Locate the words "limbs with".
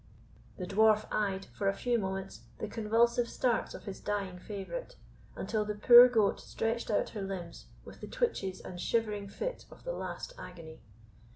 7.21-8.01